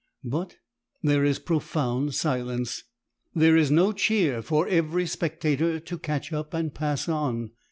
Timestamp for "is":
1.23-1.37, 3.55-3.69